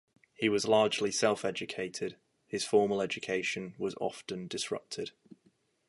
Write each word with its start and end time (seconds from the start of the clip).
He 0.33 0.49
was 0.49 0.67
largely 0.67 1.11
self-educated: 1.11 2.17
his 2.47 2.65
formal 2.65 3.03
education 3.03 3.75
was 3.77 3.93
often 4.01 4.47
disrupted. 4.47 5.11